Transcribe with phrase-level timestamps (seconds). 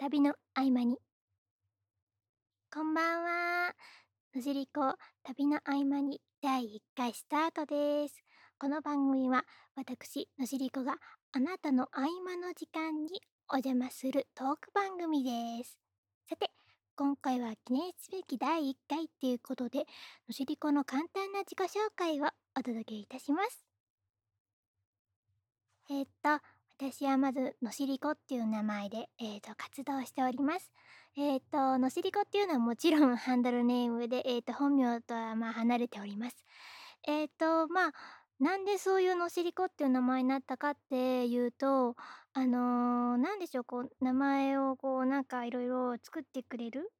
[0.00, 0.96] 旅の合間に。
[2.72, 3.74] こんばんは。
[4.34, 4.94] のじりこ
[5.24, 8.24] 旅の合間に第1回スタートです。
[8.58, 9.44] この番組は
[9.76, 10.94] 私のじりこが
[11.32, 15.78] あなたの合間の時間にお邪魔するトーク番組です。
[16.30, 16.50] さて
[16.96, 19.84] 今回は記念すべき第1回っていうことでの
[20.30, 22.24] じりこの簡単な自己紹介を
[22.58, 23.66] お届けいたします。
[25.90, 26.42] えー、っと
[26.82, 30.72] 私はまずのしりこっていう名前で、えーと、活動しております。
[31.14, 36.42] えっ、ー、とのしりこっていうのはもちろん ハンドルネームで、えーと、本名とはまあ離れております。
[37.06, 37.92] えっ、ー、とまあ
[38.38, 41.96] なんでそういうのしりこっていう名前になったかっていうと
[42.32, 46.90] あのー、なんでしょうこう名前をこうなんかいろいろ作ってくれる？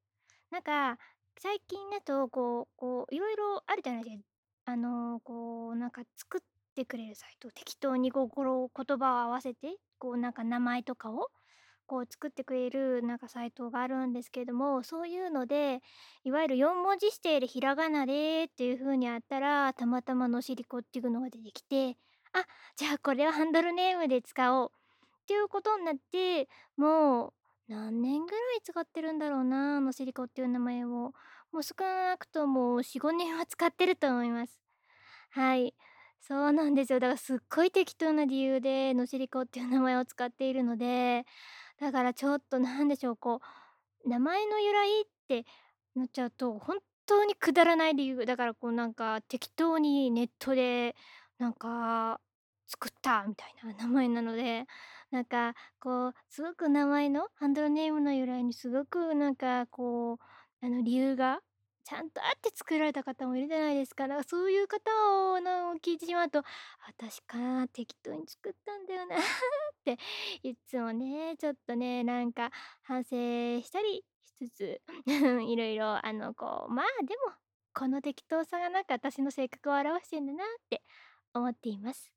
[0.51, 0.99] なんか
[1.39, 4.25] 最近だとこうこういろいろあるじゃないですか
[4.67, 6.41] あのー、こうなんか作っ
[6.81, 11.29] てくれるサイト適当に心言葉を合わせてこうなんか名前とかを
[11.87, 15.81] こう作ってくれるなんかサイトがあるんですけどもそういうので
[16.25, 21.97] いわゆる4文字指定でひらがなでっていう風にあったらたまたまのしりこっていうのが出てきて
[22.33, 22.45] あ
[22.77, 27.33] じゃあこれはハンドルネームで使おうっていうことになってもう
[27.69, 31.13] 何年ぐらい使ってるんだろうなあのしりこっていう名前を。
[31.53, 34.61] もう少なくとも45年は使ってると思います。
[35.31, 35.75] はい。
[36.23, 37.01] そうなんですよ。
[37.01, 41.25] だからすっごい適当な理由でのしりこっていう名前を使っているので、
[41.81, 43.41] だからちょっとなんでしょう、こ
[44.07, 45.45] う、名前の由来って
[45.97, 50.95] なっちゃうと、本当にくだらない理由、だからこうなんか適当にネットで
[51.39, 52.21] なんか
[52.69, 54.67] 作ったみたいな名前なので、
[55.11, 60.15] なんかこうすごく名前のハンドルネームの由来にすごくなんかこ
[60.63, 61.41] う、あの理由が
[61.85, 64.07] ちゃんとあって作られた方もいるじゃないですか。
[64.09, 64.91] だからそういう方
[65.33, 66.43] をの聞いてしまうと、
[66.87, 69.21] 私か適当に作ったんだよな っ
[69.85, 69.99] て
[70.43, 72.51] いつもね、ちょっとね、なんか
[72.83, 77.35] 反省したりしつつ いろいろあのこう、まあでも
[77.73, 80.83] この適当さがなんか私の性格を表してんだなって
[81.35, 82.13] 思っています。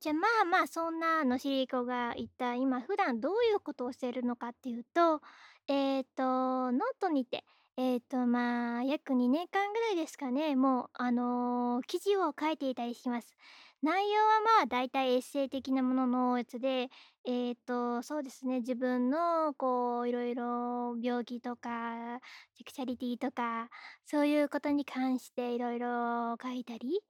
[0.00, 5.22] じゃあまあまあそんなのしりこが一体今普段どういうことをしているのかっていうと
[5.68, 7.44] えっと、ノートにて、
[7.76, 13.36] えっと、まあ、約2年間ぐらいですかね、もう、あのー記事を書いていたりします。
[13.82, 16.88] 内容はまあ、だいたいエッセイ的なもののやつで、
[17.24, 22.18] えっと、そうですね、自分の、こう、いろいろ病気とか、
[22.54, 23.68] セクシャリティとか、
[24.06, 27.00] そういうことに関していろいろ書いたり、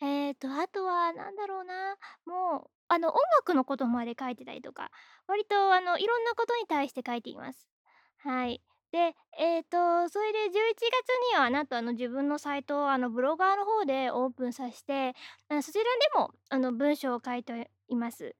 [0.00, 4.90] えっと、あとはなんだろうな、もう、あの、音楽のことまで書いてたりとか、
[5.28, 7.75] 割と、あの、いろんなことに対して書いています。
[8.18, 8.60] はい。
[8.92, 15.14] で、えっと、それで11月にはなんとあの自分のサイトをあのブロガーの方でオープンさして、
[15.60, 18.34] そちらでもあの文章を書いています。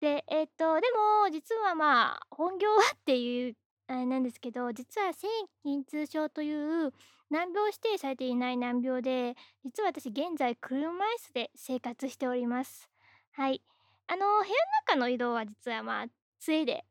[0.00, 0.82] で、えっと、で
[1.24, 5.30] も実はまあ本業はっていうあれなんですけど、実は線
[5.64, 6.92] 筋痛症という
[7.30, 12.90] 難病指定されていない難病で、実は私現在車椅子で生活しております。
[13.32, 13.62] はい。
[14.06, 14.48] あの部屋の
[14.86, 16.06] 中の移動は実はまあ
[16.38, 16.84] 杖で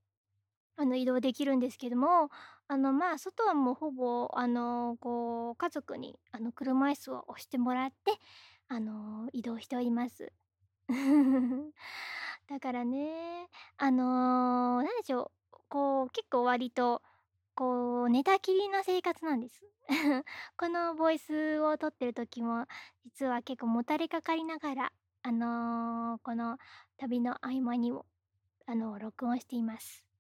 [0.76, 2.30] あの移動できるんですけども
[2.68, 8.14] あのまあ外はもうほぼあのこう家族にあの車椅子を押してもらって
[8.68, 10.32] あの移動しております。
[12.48, 13.48] だからね
[13.78, 17.02] あの、何でしょうこう結構割と
[17.56, 19.64] こう寝たきりな生活なんです。
[20.58, 22.66] このボイスを撮ってる時も
[23.06, 26.58] 実は結構もたれかかりながらあのー、この
[26.98, 28.06] 旅の合間にも
[28.66, 30.13] あの録音しています。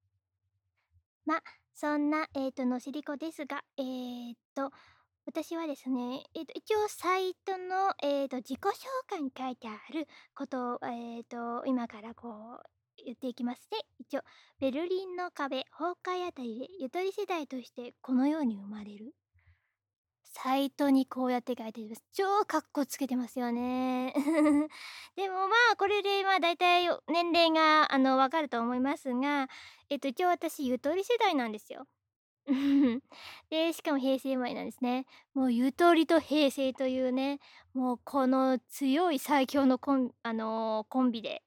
[1.26, 1.42] まあ、
[1.74, 4.72] そんな、えっ、ー、と、のしりこですが、えー、と、
[5.26, 8.72] 私はですね、えっ、ー、と、一応サイトの、えっ、と、自己紹
[9.08, 12.74] 介に書いてあることを、えっ、と、今からこう、
[13.06, 13.80] 言っていきますね。
[14.00, 14.22] 一応、
[14.60, 19.16] ベルリンの壁崩壊あたりでゆとり世代としてこのように生まれる。
[20.36, 22.04] サイトにこうやって書いてます。
[22.12, 24.14] 超かっこつけてますよね。
[25.16, 29.48] でもまあこれでまあ大体年齢があのわかると思いますが、
[29.90, 31.86] えっと一応私ゆとり世代なんですよ。
[33.50, 35.06] で、しかも平成生まれなんですね。
[35.34, 37.40] もうゆとりと平成というね、
[37.74, 41.44] もうこの強い最強のコン,、あのー、コンビで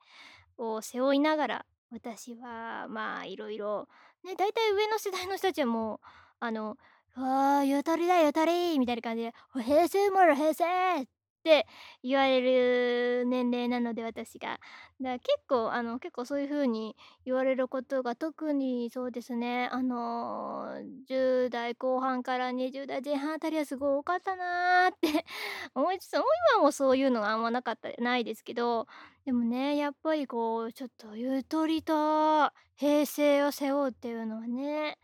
[0.58, 3.88] を背負いながら私はまあいろいろ
[4.24, 5.98] ね大体上の世代の人たちはもう
[6.40, 6.76] あの
[7.16, 9.32] わあ、ゆとりだゆとりみたいな感じで、
[9.62, 11.06] 平成生まれ平成っ
[11.42, 11.66] て
[12.02, 14.48] 言われる年齢なので私が。
[14.50, 14.60] だか
[15.00, 19.68] ら結構あの結構そういう風に言われることが特にそうですね。
[19.72, 20.66] あの
[21.08, 25.24] 10代後半から20代前半あたりはすごい多かったなって。
[25.74, 26.14] 思いつつ
[26.54, 28.86] 今もそういうのがあんまなかったないですけど。
[29.24, 34.98] でもねやっぱりこうちょっとゆとりと平成を背負うっていうのはね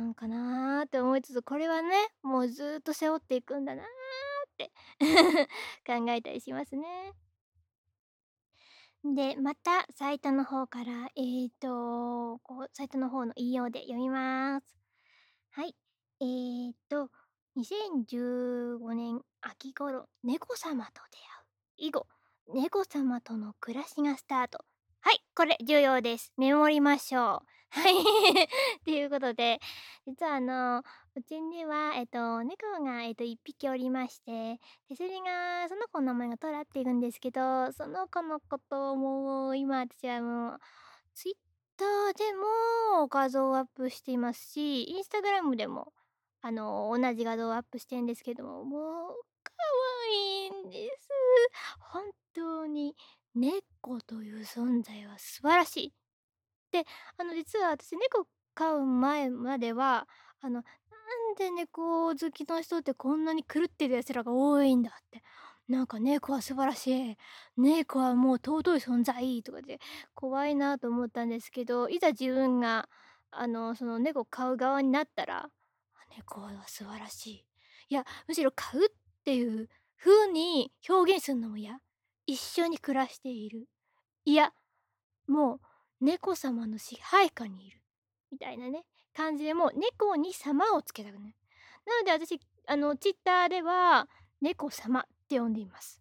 [0.00, 3.86] なんかなって思いつつこれはねもうずっと背負っていくんだなっ
[4.56, 4.72] て
[5.86, 7.12] 考えたりしますね。
[9.02, 14.76] で、またサイトの方から、えーと、こうサイトの方の引用で読みます。
[15.52, 15.74] はい。
[16.20, 17.10] えーと、
[17.56, 21.44] 2015年秋頃、猫様と出会う。
[21.78, 22.06] 以後、
[22.52, 24.66] 猫様との暮らしがスタート。
[25.00, 26.34] はい、これ重要です。
[26.36, 27.59] メモりましょう。
[27.72, 27.94] はい。
[28.84, 29.60] ということで、
[30.06, 30.82] 実はあの、
[31.14, 34.58] うちには、えっと、猫が、えっと、1匹おりまして、
[34.88, 40.58] で、それが、その子の名前がトラって言うんですけど、その子のことをもう、今私はもう、
[41.14, 41.36] ツイッ
[41.76, 45.92] ターでも画像をアップしていますし、インスタグラムでも、
[46.42, 49.52] あの、同じ画像をアップしてるんですけども、もう、可
[50.08, 51.08] 愛いんです。
[51.80, 52.96] 本当に、
[53.34, 55.99] 猫という存在は素晴らしい。
[56.72, 56.84] で、
[57.18, 60.08] あの、実は私猫飼う前までは、
[60.40, 65.22] あの、なんで猫好きの人ってこんなに狂ってる奴らが多いんだって。
[65.68, 67.16] なんか猫は素晴らしい。
[67.56, 69.78] 猫はもう尊い存在とかで
[70.14, 72.88] 怖いなと思ったんですけど、いざ自分が、
[73.30, 75.48] あの、その猫飼う側になったら、
[76.16, 77.44] 猫は素晴らしい。
[77.88, 78.88] いや、むしろ飼うっ
[79.24, 81.78] ていう風に表現するのも嫌。
[82.26, 83.68] 一緒に暮らしている。
[84.24, 84.52] いや、
[85.28, 85.60] もう
[86.00, 87.80] 猫様の支配下にいる。
[88.30, 91.36] みたいなね感じでもう猫に様をつけたくない。
[91.86, 94.08] なので私あのツイッターでは
[94.40, 96.00] 猫様って呼んでいます。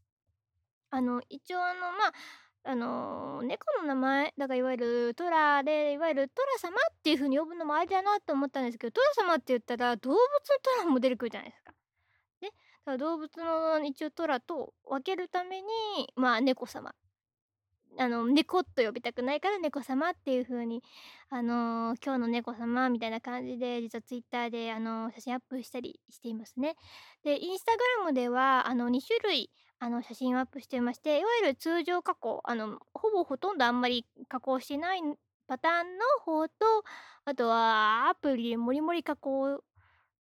[0.92, 2.14] あの一応あのまあ
[2.64, 10.20] あの猫の名前だからいわゆるトラでいわゆるトラ様っていう風に呼ぶのもありだなと思ったんですけどトラ様って言ったら動物の
[10.62, 11.74] トラも出てくるじゃないですか。
[12.42, 12.54] ね、だ
[12.86, 15.68] から動物の一応トラと分けるために
[16.16, 16.94] まあ猫様
[18.00, 20.82] あの、猫と呼びたくないから猫様っていう風に、
[21.30, 26.76] あの、今日の猫様みたいな感じで、実はツイッターで、あの、写真アップしたりしていますね。
[27.24, 35.02] で、インスタグラムでは、あの、2種類、あの、写真をアップしていまして、いわゆる通常加工、あの、ほぼほとんどあんまり加工してない
[35.48, 36.54] パターンの方と、
[37.26, 39.62] あとはアプリでもりもり加工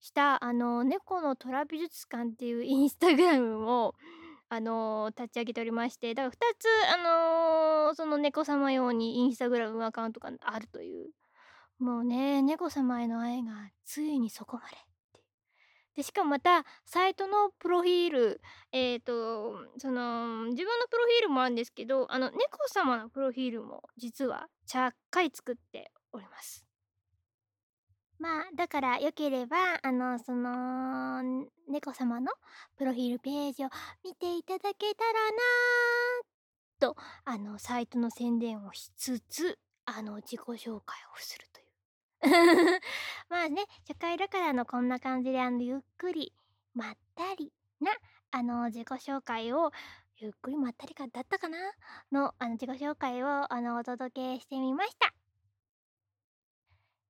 [0.02, 3.96] した、あの、猫の虎美術館っていうインスタグラムを、
[4.50, 6.98] あのー、立ち上げておりましてだから2つあ
[7.88, 11.12] のー、その猫様用にインスタグラムアカウントがあるという。
[11.80, 13.54] もうね猫様への愛が
[13.86, 14.75] ついにそこまで
[15.96, 18.42] でしかもまたサイトのプロフィール
[18.72, 26.69] えっ、ー、とその自分のプロフィールもあるんですけどあの猫様のプロフィールも実はちゃっかり作っております。
[28.19, 31.24] まあ、だから良ければ、あの、その、
[31.69, 32.31] 猫様の
[32.77, 33.69] プロフィールページを
[34.04, 35.38] 見ていただけたらな
[36.80, 36.95] と、
[37.25, 41.68] あの、サイトの宣伝をしつつ、あの、自己紹介をするという。
[43.30, 46.33] まあね、初回だからのこんな感じで、あの、ゆっくり、
[46.74, 47.92] まったりな、
[48.31, 49.72] あの、自己紹介を、
[50.18, 51.57] ゆっくりまったりかだったかな？
[52.12, 55.13] の、あの、自己紹介を、あの、お届けしてみました。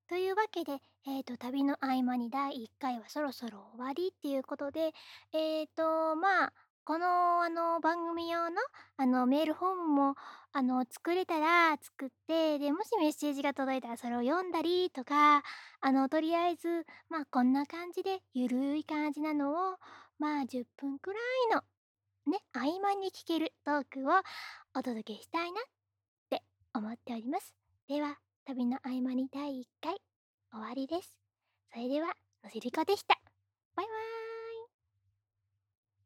[0.09, 4.91] というわけで、えーと、旅の合間に第1回はそろそろ終わりっていうことで、
[5.33, 6.53] えーと、まあ、
[6.83, 8.56] この、あの、番組用の、
[8.97, 10.15] あの、メールフォームも、
[10.51, 15.44] あの、作れたら作って、で、もしメッセージが届いたらそれを読んだりとか、
[15.79, 19.77] あの、とりあえず、まあ、こんな感じで、ゆるい感じなのを、
[20.17, 21.19] まあ、10分くら
[21.51, 21.62] いの、
[22.31, 24.13] ね、合間に聞けるトークを
[24.74, 25.63] お届けしたいなっ
[26.31, 26.41] て
[26.74, 27.53] 思っております。
[27.88, 29.96] では、旅の合間に第1回
[30.51, 31.15] 終わりです。
[31.72, 33.15] それでは、のしりこでした。
[33.75, 34.18] バイバーイ